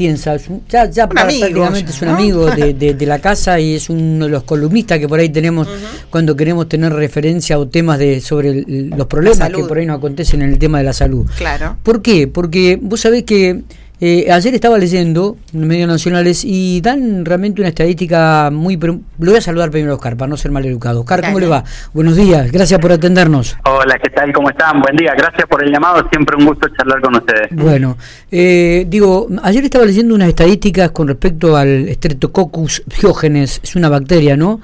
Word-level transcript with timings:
piensa, 0.00 0.34
ya, 0.66 0.88
ya 0.88 1.06
prácticamente 1.06 1.90
es 1.90 2.00
un 2.00 2.08
amigo 2.08 2.46
de, 2.50 3.06
la 3.06 3.18
casa 3.18 3.60
y 3.60 3.74
es 3.74 3.90
uno 3.90 4.24
de 4.24 4.30
los 4.30 4.44
columnistas 4.44 4.98
que 4.98 5.06
por 5.06 5.20
ahí 5.20 5.28
tenemos 5.28 5.68
cuando 6.08 6.34
queremos 6.34 6.70
tener 6.70 6.90
referencia 6.90 7.58
o 7.58 7.68
temas 7.68 7.98
de 7.98 8.22
sobre 8.22 8.64
los 8.66 9.06
problemas 9.06 9.50
que 9.50 9.62
por 9.62 9.76
ahí 9.76 9.84
nos 9.84 9.98
acontecen 9.98 10.40
en 10.40 10.52
el 10.52 10.58
tema 10.58 10.78
de 10.78 10.84
la 10.84 10.94
salud. 10.94 11.26
Claro. 11.36 11.76
¿Por 11.82 12.00
qué? 12.00 12.28
Porque 12.28 12.78
vos 12.80 13.02
sabés 13.02 13.24
que 13.24 13.60
eh, 14.02 14.32
ayer 14.32 14.54
estaba 14.54 14.78
leyendo 14.78 15.36
en 15.52 15.68
medios 15.68 15.86
nacionales 15.86 16.42
y 16.42 16.80
dan 16.80 17.26
realmente 17.26 17.60
una 17.60 17.68
estadística 17.68 18.48
muy... 18.50 18.78
Lo 18.78 19.00
voy 19.18 19.36
a 19.36 19.42
saludar 19.42 19.70
primero 19.70 19.92
a 19.92 19.96
Oscar, 19.96 20.16
para 20.16 20.30
no 20.30 20.38
ser 20.38 20.50
mal 20.50 20.64
educado. 20.64 21.00
Oscar, 21.00 21.20
¿cómo 21.20 21.38
le 21.38 21.46
va? 21.46 21.64
Buenos 21.92 22.16
días, 22.16 22.50
gracias 22.50 22.80
por 22.80 22.92
atendernos. 22.92 23.58
Hola, 23.66 23.98
¿qué 24.02 24.08
tal? 24.08 24.32
¿Cómo 24.32 24.48
están? 24.48 24.80
Buen 24.80 24.96
día, 24.96 25.12
gracias 25.14 25.46
por 25.46 25.62
el 25.62 25.70
llamado, 25.70 26.08
siempre 26.10 26.34
un 26.36 26.46
gusto 26.46 26.66
charlar 26.78 27.02
con 27.02 27.16
ustedes. 27.16 27.50
Bueno, 27.50 27.98
eh, 28.30 28.86
digo, 28.88 29.28
ayer 29.42 29.64
estaba 29.64 29.84
leyendo 29.84 30.14
unas 30.14 30.28
estadísticas 30.28 30.92
con 30.92 31.06
respecto 31.06 31.54
al 31.54 31.86
Streptococcus 31.92 32.84
pyogenes, 32.98 33.60
es 33.62 33.76
una 33.76 33.90
bacteria, 33.90 34.34
¿no? 34.34 34.62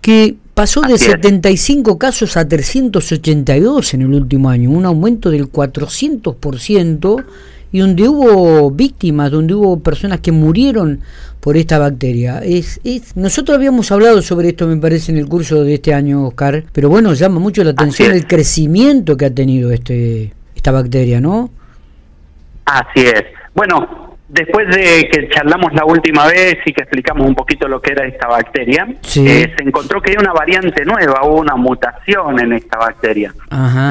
Que 0.00 0.36
pasó 0.54 0.82
de 0.82 0.98
75 0.98 1.98
casos 1.98 2.36
a 2.36 2.46
382 2.46 3.94
en 3.94 4.02
el 4.02 4.14
último 4.14 4.50
año, 4.50 4.70
un 4.70 4.86
aumento 4.86 5.30
del 5.30 5.50
400% 5.50 7.24
y 7.72 7.80
donde 7.80 8.08
hubo 8.08 8.70
víctimas, 8.70 9.30
donde 9.30 9.54
hubo 9.54 9.80
personas 9.80 10.20
que 10.20 10.32
murieron 10.32 11.00
por 11.40 11.56
esta 11.56 11.78
bacteria. 11.78 12.40
Es, 12.40 12.80
es, 12.84 13.16
nosotros 13.16 13.56
habíamos 13.56 13.90
hablado 13.92 14.22
sobre 14.22 14.48
esto, 14.48 14.66
me 14.66 14.76
parece, 14.76 15.12
en 15.12 15.18
el 15.18 15.28
curso 15.28 15.64
de 15.64 15.74
este 15.74 15.94
año, 15.94 16.26
Oscar, 16.26 16.64
pero 16.72 16.88
bueno, 16.88 17.14
llama 17.14 17.40
mucho 17.40 17.62
la 17.64 17.70
atención 17.70 18.12
el 18.12 18.26
crecimiento 18.26 19.16
que 19.16 19.26
ha 19.26 19.34
tenido 19.34 19.70
este 19.70 20.32
esta 20.54 20.72
bacteria, 20.72 21.20
¿no? 21.20 21.50
Así 22.64 23.06
es. 23.06 23.24
Bueno, 23.54 23.97
Después 24.28 24.68
de 24.68 25.08
que 25.08 25.26
charlamos 25.30 25.72
la 25.72 25.86
última 25.86 26.26
vez 26.26 26.58
y 26.66 26.72
que 26.74 26.82
explicamos 26.82 27.26
un 27.26 27.34
poquito 27.34 27.66
lo 27.66 27.80
que 27.80 27.92
era 27.92 28.06
esta 28.06 28.28
bacteria, 28.28 28.86
eh, 28.86 29.54
se 29.56 29.62
encontró 29.64 30.02
que 30.02 30.10
hay 30.10 30.16
una 30.20 30.34
variante 30.34 30.84
nueva, 30.84 31.20
hubo 31.24 31.40
una 31.40 31.56
mutación 31.56 32.38
en 32.38 32.52
esta 32.52 32.76
bacteria, 32.78 33.32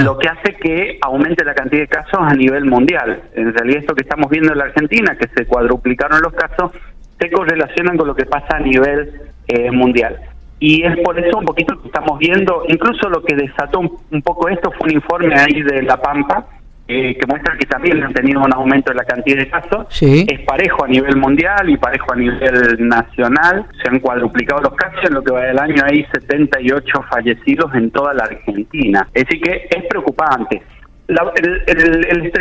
lo 0.03 0.15
que 0.19 0.29
hace 0.29 0.53
que 0.53 0.99
aumente 1.01 1.43
la 1.43 1.55
cantidad 1.55 1.81
de 1.81 1.87
casos 1.87 2.19
a 2.21 2.35
nivel 2.35 2.65
mundial. 2.65 3.23
En 3.33 3.51
realidad 3.51 3.79
esto 3.79 3.95
que 3.95 4.03
estamos 4.03 4.29
viendo 4.29 4.51
en 4.51 4.59
la 4.59 4.65
Argentina, 4.65 5.17
que 5.19 5.27
se 5.35 5.47
cuadruplicaron 5.47 6.21
los 6.21 6.33
casos, 6.33 6.71
se 7.19 7.31
correlacionan 7.31 7.97
con 7.97 8.07
lo 8.07 8.15
que 8.15 8.25
pasa 8.25 8.57
a 8.57 8.59
nivel 8.59 9.19
eh, 9.47 9.71
mundial. 9.71 10.19
Y 10.59 10.83
es 10.83 10.97
por 11.03 11.17
eso 11.17 11.39
un 11.39 11.45
poquito 11.45 11.81
que 11.81 11.87
estamos 11.87 12.19
viendo, 12.19 12.63
incluso 12.67 13.09
lo 13.09 13.23
que 13.23 13.35
desató 13.35 13.79
un 13.79 14.21
poco 14.21 14.49
esto 14.49 14.71
fue 14.77 14.89
un 14.89 14.93
informe 14.93 15.33
ahí 15.35 15.63
de 15.63 15.81
La 15.81 15.97
Pampa, 15.97 16.45
eh, 16.89 17.17
que 17.17 17.27
muestra 17.27 17.57
que 17.57 17.65
también 17.65 18.01
han 18.01 18.13
tenido 18.13 18.41
un 18.41 18.53
aumento 18.53 18.91
en 18.91 18.97
la 18.97 19.03
cantidad 19.03 19.37
de 19.37 19.49
casos. 19.49 19.87
Es 20.01 20.39
parejo 20.41 20.85
a 20.85 20.87
nivel 20.87 21.17
mundial 21.17 21.69
y 21.69 21.75
parejo 21.75 22.13
a 22.13 22.15
nivel 22.15 22.87
nacional. 22.87 23.65
Se 23.83 23.89
han 23.89 23.99
cuadruplicado 23.99 24.61
los 24.61 24.73
casos. 24.73 25.03
En 25.03 25.15
lo 25.15 25.21
que 25.21 25.33
va 25.33 25.41
del 25.41 25.59
año 25.59 25.83
hay 25.85 26.05
78 26.05 27.05
fallecidos 27.09 27.75
en 27.75 27.91
toda 27.91 28.13
la 28.13 28.23
Argentina. 28.23 29.05
Así 29.13 29.39
que 29.39 29.67
es 29.69 29.85
preocupante. 29.89 30.61
el, 31.09 31.63
el, 31.67 32.05
el 32.05 32.31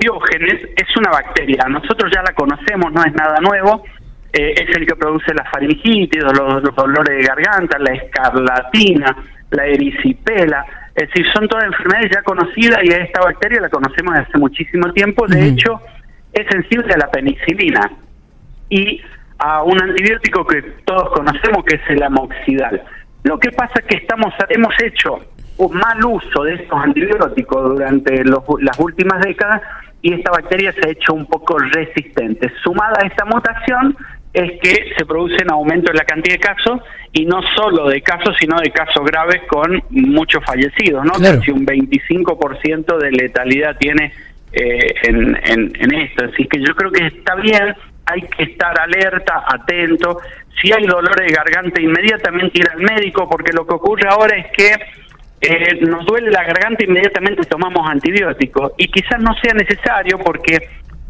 biógenes 0.00 0.68
es 0.76 0.96
una 0.96 1.10
bacteria. 1.10 1.64
Nosotros 1.70 2.12
ya 2.14 2.22
la 2.22 2.34
conocemos, 2.34 2.92
no 2.92 3.02
es 3.02 3.14
nada 3.14 3.40
nuevo. 3.40 3.84
Eh, 4.34 4.52
es 4.52 4.76
el 4.76 4.86
que 4.86 4.96
produce 4.96 5.32
la 5.32 5.44
faringitis, 5.44 6.22
los, 6.22 6.62
los 6.62 6.76
dolores 6.76 7.16
de 7.16 7.22
garganta, 7.22 7.78
la 7.78 7.94
escarlatina, 7.94 9.16
la 9.50 9.64
erisipela 9.64 10.66
es 10.98 11.08
decir, 11.08 11.26
son 11.32 11.46
todas 11.46 11.64
enfermedades 11.64 12.10
ya 12.12 12.22
conocidas 12.22 12.80
y 12.82 12.88
esta 12.88 13.20
bacteria 13.20 13.60
la 13.60 13.68
conocemos 13.68 14.14
desde 14.14 14.26
hace 14.26 14.38
muchísimo 14.38 14.92
tiempo. 14.92 15.28
De 15.28 15.46
hecho, 15.46 15.80
es 16.32 16.44
sensible 16.50 16.92
a 16.92 16.98
la 16.98 17.08
penicilina 17.08 17.88
y 18.68 19.00
a 19.38 19.62
un 19.62 19.80
antibiótico 19.80 20.44
que 20.44 20.60
todos 20.84 21.10
conocemos 21.10 21.64
que 21.64 21.76
es 21.76 21.82
el 21.90 22.02
amoxidal. 22.02 22.82
Lo 23.22 23.38
que 23.38 23.52
pasa 23.52 23.74
es 23.78 23.84
que 23.84 23.96
estamos 23.98 24.34
hemos 24.48 24.74
hecho 24.82 25.20
un 25.58 25.76
mal 25.76 26.04
uso 26.04 26.42
de 26.42 26.54
estos 26.54 26.82
antibióticos 26.82 27.76
durante 27.76 28.24
las 28.24 28.78
últimas 28.80 29.20
décadas 29.20 29.62
y 30.02 30.14
esta 30.14 30.32
bacteria 30.32 30.72
se 30.72 30.88
ha 30.88 30.90
hecho 30.90 31.14
un 31.14 31.26
poco 31.26 31.58
resistente. 31.58 32.52
Sumada 32.64 32.98
a 33.02 33.06
esta 33.06 33.24
mutación, 33.24 33.96
es 34.32 34.52
que 34.60 34.92
se 34.96 35.06
produce 35.06 35.42
un 35.42 35.52
aumento 35.52 35.90
en 35.90 35.96
la 35.96 36.04
cantidad 36.04 36.36
de 36.36 36.40
casos 36.40 36.80
y 37.12 37.24
no 37.24 37.40
solo 37.56 37.88
de 37.88 38.02
casos, 38.02 38.36
sino 38.38 38.58
de 38.60 38.70
casos 38.70 39.04
graves 39.04 39.42
con 39.48 39.82
muchos 39.90 40.44
fallecidos, 40.44 41.04
¿no? 41.04 41.12
Casi 41.12 41.50
un 41.50 41.66
25% 41.66 42.98
de 42.98 43.10
letalidad 43.10 43.76
tiene 43.78 44.12
eh, 44.52 44.94
en, 45.04 45.38
en, 45.44 45.94
esto. 45.94 46.26
Así 46.26 46.46
que 46.46 46.60
yo 46.60 46.74
creo 46.74 46.90
que 46.90 47.06
está 47.06 47.34
bien, 47.36 47.74
hay 48.06 48.22
que 48.22 48.44
estar 48.44 48.78
alerta, 48.78 49.44
atento. 49.46 50.18
Si 50.60 50.72
hay 50.72 50.84
dolor 50.84 51.14
de 51.16 51.32
garganta, 51.32 51.80
inmediatamente 51.80 52.60
ir 52.60 52.68
al 52.70 52.80
médico, 52.80 53.28
porque 53.28 53.52
lo 53.52 53.66
que 53.66 53.74
ocurre 53.74 54.08
ahora 54.08 54.36
es 54.36 54.46
que 54.52 54.74
eh, 55.40 55.78
nos 55.82 56.04
duele 56.04 56.30
la 56.30 56.44
garganta, 56.44 56.84
inmediatamente 56.84 57.44
tomamos 57.44 57.88
antibióticos. 57.88 58.72
Y 58.76 58.88
quizás 58.88 59.20
no 59.20 59.34
sea 59.42 59.54
necesario 59.54 60.18
porque 60.18 60.58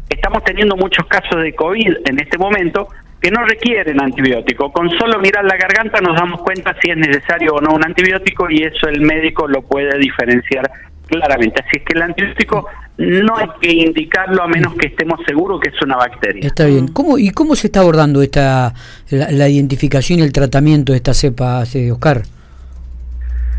estamos 0.09 0.43
teniendo 0.43 0.75
muchos 0.75 1.05
casos 1.07 1.41
de 1.41 1.53
COVID 1.53 1.97
en 2.05 2.19
este 2.19 2.37
momento, 2.37 2.87
que 3.21 3.31
no 3.31 3.43
requieren 3.43 4.01
antibiótico. 4.01 4.71
Con 4.71 4.89
solo 4.97 5.19
mirar 5.19 5.43
la 5.43 5.57
garganta 5.57 5.99
nos 6.01 6.15
damos 6.15 6.41
cuenta 6.41 6.75
si 6.81 6.91
es 6.91 6.97
necesario 6.97 7.55
o 7.55 7.61
no 7.61 7.73
un 7.73 7.85
antibiótico 7.85 8.49
y 8.49 8.63
eso 8.63 8.87
el 8.87 9.01
médico 9.01 9.47
lo 9.47 9.61
puede 9.61 9.97
diferenciar 9.97 10.69
claramente. 11.07 11.63
Así 11.65 11.77
es 11.77 11.83
que 11.83 11.93
el 11.95 12.03
antibiótico 12.03 12.67
no 12.97 13.37
hay 13.37 13.47
que 13.61 13.71
indicarlo 13.71 14.43
a 14.43 14.47
menos 14.47 14.73
que 14.75 14.87
estemos 14.87 15.19
seguros 15.25 15.59
que 15.61 15.69
es 15.69 15.81
una 15.81 15.97
bacteria. 15.97 16.45
Está 16.45 16.65
bien. 16.65 16.87
¿Cómo, 16.89 17.17
¿Y 17.17 17.31
cómo 17.31 17.55
se 17.55 17.67
está 17.67 17.81
abordando 17.81 18.21
esta 18.21 18.73
la, 19.09 19.49
identificación 19.49 20.19
y 20.19 20.21
el 20.23 20.31
tratamiento 20.31 20.93
de 20.93 20.97
esta 20.97 21.13
cepa, 21.13 21.63
eh, 21.73 21.91
Oscar? 21.91 22.21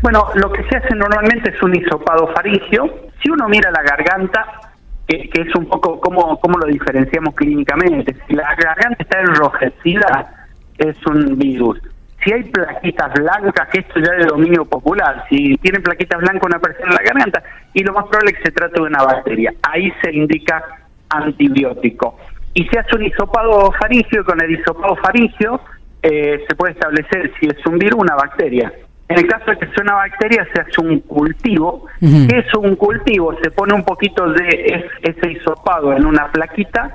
Bueno, 0.01 0.27
lo 0.35 0.51
que 0.51 0.63
se 0.63 0.77
hace 0.77 0.95
normalmente 0.95 1.51
es 1.51 1.61
un 1.61 1.75
hisopado 1.75 2.27
faringio. 2.33 3.09
Si 3.21 3.29
uno 3.29 3.47
mira 3.47 3.69
la 3.69 3.83
garganta, 3.83 4.70
que, 5.19 5.41
es 5.41 5.55
un 5.55 5.65
poco 5.65 5.99
cómo, 5.99 6.39
cómo 6.39 6.57
lo 6.57 6.67
diferenciamos 6.67 7.35
clínicamente. 7.35 8.15
Si 8.27 8.33
la 8.33 8.55
garganta 8.55 8.97
está 8.99 9.19
enrojecida, 9.19 10.47
es 10.77 10.95
un 11.05 11.37
virus. 11.37 11.79
Si 12.23 12.31
hay 12.31 12.43
plaquitas 12.43 13.13
blancas, 13.13 13.67
que 13.69 13.79
esto 13.79 13.99
ya 13.99 14.13
es 14.13 14.25
de 14.25 14.25
dominio 14.27 14.63
popular, 14.65 15.25
si 15.29 15.55
tiene 15.57 15.79
plaquitas 15.79 16.19
blancas 16.19 16.43
una 16.45 16.59
persona 16.59 16.89
en 16.89 16.95
la 16.95 17.03
garganta, 17.03 17.43
y 17.73 17.83
lo 17.83 17.93
más 17.93 18.05
probable 18.05 18.31
es 18.31 18.37
que 18.37 18.43
se 18.45 18.51
trate 18.51 18.79
de 18.79 18.87
una 18.87 19.03
bacteria, 19.03 19.53
ahí 19.63 19.91
se 20.03 20.11
indica 20.11 20.63
antibiótico. 21.09 22.17
Y 22.53 22.65
se 22.67 22.79
hace 22.79 22.95
un 22.95 23.05
hisopado 23.05 23.71
faringio, 23.79 24.23
con 24.23 24.41
el 24.41 24.51
hisopado 24.51 24.95
faringio 24.97 25.59
eh, 26.03 26.43
se 26.47 26.55
puede 26.55 26.73
establecer 26.73 27.31
si 27.39 27.47
es 27.47 27.65
un 27.65 27.77
virus 27.77 27.99
o 27.99 28.01
una 28.01 28.15
bacteria. 28.15 28.71
En 29.11 29.17
el 29.17 29.27
caso 29.27 29.51
de 29.51 29.57
que 29.57 29.65
sea 29.67 29.83
una 29.83 29.95
bacteria, 29.95 30.47
se 30.53 30.61
hace 30.61 30.81
un 30.81 30.99
cultivo. 31.01 31.85
¿Qué 31.99 32.37
es 32.39 32.53
un 32.55 32.75
cultivo? 32.75 33.35
Se 33.43 33.51
pone 33.51 33.73
un 33.73 33.83
poquito 33.83 34.27
de 34.31 34.89
ese 35.01 35.31
hisopado 35.31 35.93
en 35.93 36.05
una 36.05 36.31
plaquita. 36.31 36.93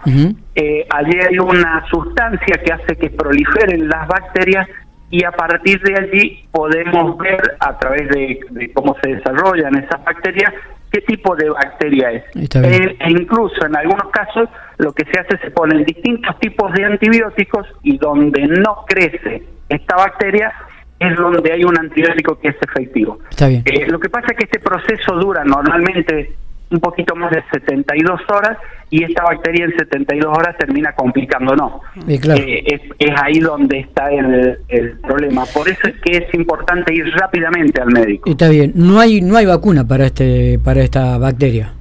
Eh, 0.55 0.87
allí 0.91 1.19
hay 1.19 1.39
una 1.39 1.85
sustancia 1.91 2.57
que 2.65 2.73
hace 2.73 2.97
que 2.97 3.11
proliferen 3.11 3.89
las 3.89 4.09
bacterias 4.09 4.67
y 5.11 5.25
a 5.25 5.31
partir 5.31 5.81
de 5.83 5.95
allí 5.95 6.45
podemos 6.51 7.17
ver 7.19 7.41
a 7.61 7.79
través 7.79 8.09
de, 8.09 8.41
cómo 8.75 8.97
se 9.03 9.15
desarrollan 9.15 9.77
esas 9.77 10.03
bacterias 10.05 10.53
qué 10.91 11.01
tipo 11.03 11.37
de 11.37 11.51
bacteria 11.51 12.11
es. 12.13 12.25
Eh, 12.35 12.97
e 12.99 13.11
incluso 13.11 13.67
en 13.67 13.77
algunos 13.77 14.09
casos 14.11 14.49
lo 14.79 14.93
que 14.93 15.05
se 15.05 15.21
hace 15.21 15.39
se 15.39 15.51
ponen 15.51 15.85
distintos 15.85 16.39
tipos 16.39 16.73
de 16.73 16.85
antibióticos 16.85 17.67
y 17.83 17.99
donde 17.99 18.47
no 18.47 18.85
crece 18.87 19.43
esta 19.69 19.97
bacteria 19.97 20.53
es 20.99 21.17
donde 21.17 21.53
hay 21.53 21.65
un 21.65 21.79
antibiótico 21.79 22.39
que 22.39 22.49
es 22.49 22.57
efectivo. 22.61 23.19
Está 23.31 23.49
bien. 23.49 23.63
Eh, 23.67 23.87
lo 23.89 23.99
que 23.99 24.09
pasa 24.09 24.29
es 24.31 24.39
que 24.39 24.45
este 24.45 24.61
proceso 24.61 25.15
dura 25.17 25.45
normalmente 25.45 26.33
un 26.71 26.81
poquito 26.81 27.15
más 27.15 27.31
de 27.31 27.43
72 27.53 28.21
horas 28.29 28.59
y 28.91 29.05
esta 29.05 29.23
bacteria 29.23 29.67
en 29.67 29.77
72 29.77 30.37
horas 30.37 30.57
termina 30.59 30.93
complicándonos. 30.93 31.81
Eh, 32.09 32.65
es, 32.67 32.81
es, 32.99 33.11
ahí 33.23 33.39
donde 33.39 33.81
está 33.81 34.11
el, 34.11 34.59
el, 34.69 34.99
problema. 35.01 35.45
Por 35.47 35.69
eso 35.69 35.87
es 35.87 35.95
que 36.03 36.19
es 36.19 36.35
importante 36.35 36.95
ir 36.95 37.05
rápidamente 37.15 37.81
al 37.81 37.93
médico. 37.93 38.29
Está 38.29 38.49
bien. 38.49 38.73
No 38.75 38.99
hay 38.99 39.21
no 39.21 39.37
hay 39.37 39.47
vacuna 39.47 39.87
para 39.87 40.07
este 40.07 40.59
para 40.63 40.83
esta 40.83 41.19
bacteria. 41.19 41.73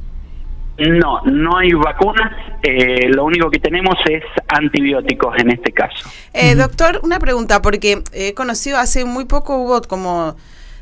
No, 0.77 1.21
no 1.23 1.57
hay 1.57 1.71
vacunas. 1.73 2.31
Eh, 2.61 3.07
lo 3.09 3.23
único 3.23 3.49
que 3.49 3.59
tenemos 3.59 3.95
es 4.09 4.23
antibióticos 4.47 5.37
en 5.37 5.51
este 5.51 5.71
caso. 5.71 6.09
Eh, 6.33 6.55
doctor, 6.55 6.99
una 7.03 7.19
pregunta, 7.19 7.61
porque 7.61 8.03
he 8.11 8.33
conocido 8.33 8.77
hace 8.77 9.05
muy 9.05 9.25
poco 9.25 9.57
hubo 9.57 9.81
como 9.81 10.35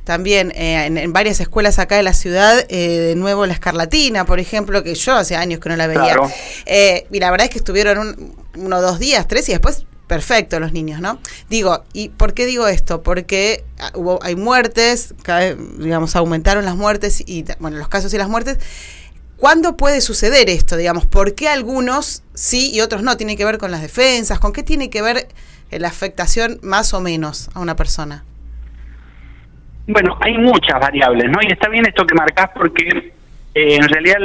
también 0.04 0.52
eh, 0.52 0.86
en, 0.86 1.14
varias 1.14 1.40
escuelas 1.40 1.80
acá 1.80 1.96
de 1.96 2.04
la 2.04 2.14
ciudad, 2.14 2.68
de 2.68 3.14
nuevo 3.16 3.46
la 3.46 3.54
escarlatina, 3.54 4.26
por 4.26 4.40
ejemplo, 4.40 4.84
que 4.84 4.96
yo 4.96 5.14
hace 5.14 5.36
años 5.36 5.60
que 5.60 5.70
no 5.70 5.76
la 5.76 5.88
veía. 5.88 6.18
y 7.10 7.20
la 7.20 7.32
verdad 7.32 7.46
es 7.46 7.52
que 7.52 7.60
estuvieron 7.60 7.98
un, 8.00 8.36
uno, 8.56 8.82
dos 8.82 9.00
días, 9.00 9.28
tres 9.28 9.48
y 9.50 9.52
después 9.54 9.86
perfecto 10.08 10.60
los 10.60 10.74
niños, 10.74 11.02
¿no? 11.02 11.20
Digo, 11.50 11.84
¿y 11.94 12.10
por 12.10 12.34
qué 12.34 12.46
digo 12.46 12.68
esto? 12.68 13.02
Porque 13.02 13.64
ah, 13.80 13.92
hubo, 13.96 14.20
hay 14.22 14.36
muertes, 14.36 15.16
digamos, 15.78 16.16
aumentaron 16.16 16.66
las 16.66 16.76
muertes 16.76 17.24
y, 17.26 17.46
bueno, 17.60 17.78
los 17.78 17.88
casos 17.88 18.14
y 18.14 18.18
las 18.18 18.30
muertes 18.30 18.60
¿Cuándo 19.38 19.76
puede 19.76 20.02
suceder 20.02 20.50
esto? 20.50 20.78
Digamos, 20.78 21.06
¿por 21.06 21.36
qué 21.36 21.50
algunos 21.50 22.24
sí 22.34 22.72
y 22.74 22.82
otros 22.82 23.04
no? 23.04 23.18
¿Tiene 23.18 23.36
que 23.36 23.46
ver 23.46 23.58
con 23.58 23.72
las 23.72 23.82
defensas? 23.82 24.40
¿Con 24.40 24.54
qué 24.54 24.64
tiene 24.64 24.90
que 24.90 25.02
ver 25.02 25.28
la 25.72 25.88
afectación 25.88 26.60
más 26.62 26.94
o 26.94 27.02
menos 27.02 27.50
a 27.54 27.60
una 27.60 27.76
persona? 27.76 28.24
Bueno, 29.88 30.18
hay 30.22 30.38
muchas 30.38 30.80
variables, 30.80 31.30
¿no? 31.30 31.40
Y 31.42 31.52
está 31.52 31.68
bien 31.68 31.86
esto 31.86 32.06
que 32.06 32.16
marcás 32.16 32.52
porque 32.56 33.14
eh, 33.56 33.76
en 33.76 33.88
realidad 33.88 34.18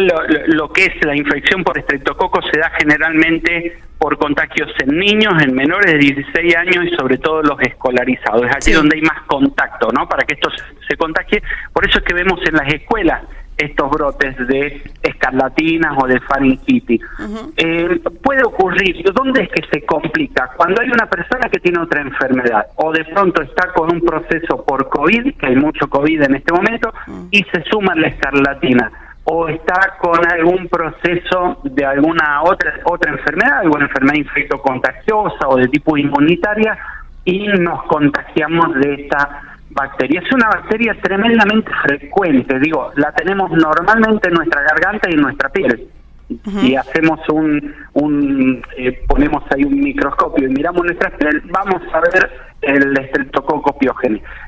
lo, 0.47 0.73
que 0.73 0.85
es 0.85 1.05
la 1.05 1.17
infección 1.17 1.63
por 1.63 1.77
estreptococo 1.77 2.41
se 2.51 2.59
da 2.59 2.71
generalmente 2.79 3.79
por 3.99 4.17
contagios 4.17 4.71
en 4.81 4.99
niños, 4.99 5.35
en 5.43 5.55
menores 5.55 5.93
de 5.93 5.99
16 5.99 6.57
años 6.57 6.85
y 6.87 6.97
sobre 6.97 7.19
todo 7.19 7.43
los 7.43 7.61
escolarizados. 7.61 8.47
Es 8.47 8.57
allí 8.57 8.73
donde 8.73 8.97
hay 8.97 9.03
más 9.03 9.23
contacto, 9.27 9.89
¿no? 9.93 10.09
Para 10.09 10.25
que 10.25 10.35
esto 10.35 10.49
se, 10.89 10.97
contagie. 10.97 11.43
Por 11.73 11.87
eso 11.87 11.99
es 11.99 12.05
que 12.05 12.15
vemos 12.15 12.41
en 12.47 12.55
las 12.55 12.73
escuelas 12.73 13.23
estos 13.59 13.91
brotes 13.91 14.37
de 14.47 14.83
escarlatinas 15.03 15.97
o 16.01 16.07
de 16.07 16.21
faringitis. 16.21 17.01
Eh, 17.57 18.01
puede 18.23 18.45
ocurrir, 18.45 19.03
¿dónde 19.13 19.43
es 19.43 19.49
que 19.51 19.63
se 19.71 19.85
complica? 19.85 20.51
Cuando 20.57 20.81
hay 20.81 20.89
una 20.91 21.07
persona 21.07 21.49
que 21.49 21.59
tiene 21.59 21.81
otra 21.81 22.01
enfermedad 22.01 22.67
o 22.77 22.93
de 22.93 23.05
pronto 23.05 23.43
está 23.43 23.73
con 23.73 23.93
un 23.93 24.01
proceso 24.01 24.65
por 24.65 24.89
COVID, 24.89 25.35
que 25.35 25.47
hay 25.47 25.57
mucho 25.57 25.89
COVID 25.89 26.23
en 26.23 26.37
este 26.37 26.53
momento, 26.53 26.93
y 27.31 27.43
se 27.45 27.63
suma 27.65 27.95
la 27.97 28.09
escarlatina 28.09 28.93
o 29.25 29.49
está 29.49 29.97
con 30.01 30.21
algún 30.33 30.69
proceso 30.69 31.59
de 31.65 31.85
alguna 31.85 32.43
otra 32.43 32.73
otra 32.85 33.13
enfermedad, 33.13 33.59
alguna 33.61 33.85
enfermedad 33.85 34.15
infectocontagiosa 34.15 35.49
o 35.49 35.57
de 35.57 35.69
tipo 35.69 35.99
inmunitaria 35.99 36.79
y 37.25 37.47
nos 37.47 37.83
contagiamos 37.85 38.75
de 38.77 38.95
esta 38.95 39.43
bacteria. 39.79 40.21
Es 40.21 40.33
una 40.33 40.49
bacteria 40.49 40.97
tremendamente 41.01 41.71
frecuente, 41.83 42.59
digo, 42.59 42.91
la 42.97 43.13
tenemos 43.13 43.51
normalmente 43.51 44.29
en 44.29 44.35
nuestra 44.35 44.63
garganta 44.63 45.09
y 45.09 45.15
en 45.15 45.21
nuestra 45.21 45.49
piel. 45.51 45.89
Si 46.61 46.77
hacemos 46.77 47.21
un, 47.31 47.75
un 47.95 48.63
eh, 48.77 49.03
ponemos 49.09 49.43
ahí 49.51 49.65
un 49.65 49.81
microscopio 49.81 50.47
y 50.47 50.53
miramos 50.53 50.85
nuestra 50.85 51.11
piel, 51.17 51.41
vamos 51.47 51.81
a 51.91 52.01
ver 52.01 52.31
el 52.61 52.99
estreptococo 52.99 53.79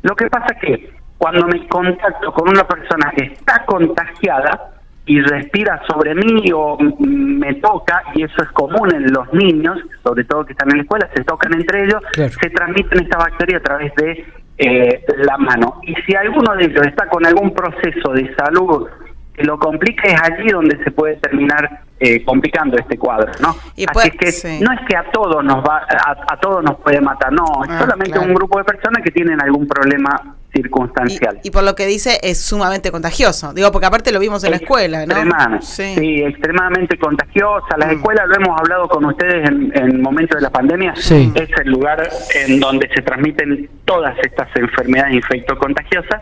Lo 0.02 0.14
que 0.14 0.26
pasa 0.26 0.54
es 0.54 0.60
que 0.60 0.92
cuando 1.16 1.46
me 1.46 1.66
contacto 1.68 2.32
con 2.32 2.50
una 2.50 2.64
persona 2.64 3.12
que 3.16 3.24
está 3.24 3.64
contagiada 3.64 4.72
y 5.06 5.20
respira 5.20 5.80
sobre 5.86 6.14
mí 6.14 6.52
o 6.54 6.78
me 6.98 7.54
toca, 7.54 8.02
y 8.14 8.22
eso 8.22 8.42
es 8.42 8.48
común 8.52 8.94
en 8.94 9.12
los 9.12 9.32
niños, 9.32 9.78
sobre 10.04 10.24
todo 10.24 10.44
que 10.44 10.52
están 10.52 10.70
en 10.70 10.78
la 10.78 10.82
escuela, 10.82 11.08
se 11.14 11.24
tocan 11.24 11.52
entre 11.54 11.84
ellos, 11.84 12.02
se 12.14 12.50
transmiten 12.50 13.02
esta 13.02 13.18
bacteria 13.18 13.58
a 13.58 13.60
través 13.60 13.94
de 13.96 14.24
eh, 14.62 15.02
la 15.16 15.38
mano. 15.38 15.80
Y 15.82 15.94
si 16.02 16.14
alguno 16.14 16.54
de 16.54 16.66
ellos 16.66 16.86
está 16.86 17.08
con 17.08 17.24
algún 17.24 17.54
proceso 17.54 18.12
de 18.12 18.34
salud 18.34 18.88
que 19.34 19.42
lo 19.44 19.58
complica, 19.58 20.06
es 20.06 20.20
allí 20.20 20.48
donde 20.48 20.76
se 20.84 20.90
puede 20.90 21.16
terminar 21.16 21.80
eh, 21.98 22.22
complicando 22.24 22.76
este 22.76 22.98
cuadro, 22.98 23.32
¿no? 23.40 23.56
Y 23.74 23.86
Así 23.88 24.10
que 24.10 24.60
no 24.62 24.70
es 24.72 24.80
que 24.86 24.96
a 24.96 25.10
todos 25.12 25.42
nos 25.42 25.64
va, 25.64 25.86
a, 25.88 26.36
todos 26.36 26.62
nos 26.62 26.76
puede 26.80 27.00
matar, 27.00 27.32
no, 27.32 27.44
es 27.64 27.70
ah, 27.70 27.78
solamente 27.80 28.18
un 28.18 28.34
grupo 28.34 28.58
de 28.58 28.64
personas 28.64 29.02
que 29.02 29.10
tienen 29.10 29.40
algún 29.40 29.66
problema 29.66 30.36
circunstancial. 30.52 31.41
Y, 31.43 31.50
por 31.50 31.62
lo 31.62 31.75
que 31.75 31.87
dice 31.87 32.19
es 32.23 32.41
sumamente 32.41 32.91
contagioso, 32.91 33.52
digo, 33.52 33.70
porque 33.73 33.87
aparte 33.87 34.12
lo 34.12 34.20
vimos 34.20 34.43
en 34.44 34.50
la 34.50 34.56
escuela, 34.56 35.06
¿no? 35.06 35.62
Sí. 35.62 36.23
extremadamente 36.23 36.99
contagiosa. 36.99 37.76
Las 37.76 37.88
mm. 37.88 37.97
escuelas, 37.97 38.29
lo 38.29 38.35
hemos 38.37 38.61
hablado 38.61 38.88
con 38.88 39.05
ustedes 39.05 39.49
en, 39.49 39.73
el 39.75 39.99
momento 39.99 40.37
de 40.37 40.43
la 40.43 40.50
pandemia, 40.50 40.93
es 40.94 41.08
el 41.11 41.70
lugar 41.70 42.08
en 42.35 42.61
donde 42.61 42.88
se 42.94 43.02
transmiten 43.02 43.69
todas 43.85 44.17
estas 44.25 44.49
enfermedades 44.56 45.14
infectocontagiosas 45.14 46.20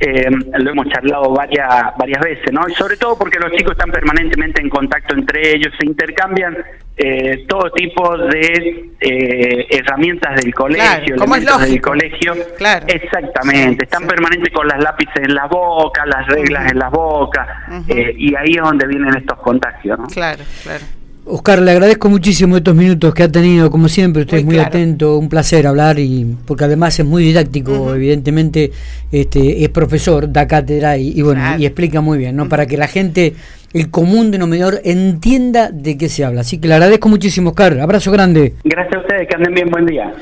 eh, 0.00 0.28
lo 0.58 0.70
hemos 0.70 0.88
charlado 0.88 1.30
varias 1.32 1.96
varias 1.96 2.20
veces, 2.20 2.52
¿no? 2.52 2.62
Y 2.68 2.74
sobre 2.74 2.96
todo 2.96 3.16
porque 3.16 3.38
los 3.38 3.52
chicos 3.52 3.72
están 3.72 3.90
permanentemente 3.90 4.60
en 4.60 4.68
contacto 4.68 5.14
entre 5.14 5.54
ellos, 5.54 5.72
se 5.78 5.86
intercambian 5.86 6.56
eh, 6.96 7.44
todo 7.48 7.70
tipo 7.72 8.16
de 8.16 8.92
eh, 9.00 9.66
herramientas 9.70 10.36
del 10.36 10.54
colegio, 10.54 11.16
elementos 11.16 11.60
del 11.62 11.80
colegio. 11.80 12.34
Claro. 12.56 12.86
Exactamente, 12.88 13.84
están 13.84 14.06
permanentes 14.06 14.52
con 14.52 14.68
las 14.68 14.80
lápices 14.80 15.16
en 15.16 15.34
la 15.34 15.46
boca, 15.46 16.06
las 16.06 16.26
reglas 16.28 16.70
en 16.70 16.78
la 16.78 16.88
boca, 16.88 17.66
eh, 17.88 18.14
y 18.16 18.34
ahí 18.36 18.52
es 18.52 18.62
donde 18.62 18.86
vienen 18.86 19.16
estos 19.16 19.38
contagios, 19.40 19.98
¿no? 19.98 20.06
Claro, 20.06 20.44
claro. 20.62 20.84
Oscar, 21.26 21.62
le 21.62 21.70
agradezco 21.70 22.10
muchísimo 22.10 22.58
estos 22.58 22.74
minutos 22.74 23.14
que 23.14 23.22
ha 23.22 23.32
tenido, 23.32 23.70
como 23.70 23.88
siempre, 23.88 24.22
usted 24.22 24.38
es 24.38 24.44
muy 24.44 24.58
atento, 24.58 25.16
un 25.16 25.30
placer 25.30 25.66
hablar 25.66 25.98
y 25.98 26.36
porque 26.44 26.64
además 26.64 26.98
es 26.98 27.06
muy 27.06 27.24
didáctico, 27.24 27.94
evidentemente 27.94 28.70
este 29.10 29.64
es 29.64 29.68
profesor, 29.70 30.30
da 30.30 30.46
cátedra 30.46 30.98
y, 30.98 31.22
bueno, 31.22 31.42
y 31.58 31.64
explica 31.64 32.02
muy 32.02 32.18
bien, 32.18 32.36
¿no? 32.36 32.48
Para 32.48 32.66
que 32.66 32.76
la 32.76 32.88
gente, 32.88 33.32
el 33.72 33.90
común 33.90 34.30
denominador, 34.30 34.82
entienda 34.84 35.70
de 35.70 35.96
qué 35.96 36.10
se 36.10 36.26
habla. 36.26 36.42
Así 36.42 36.58
que 36.58 36.68
le 36.68 36.74
agradezco 36.74 37.08
muchísimo, 37.08 37.50
Oscar. 37.50 37.80
Abrazo 37.80 38.12
grande. 38.12 38.52
Gracias 38.62 38.94
a 38.94 38.98
ustedes, 38.98 39.26
que 39.26 39.34
anden 39.34 39.54
bien, 39.54 39.70
buen 39.70 39.86
día. 39.86 40.12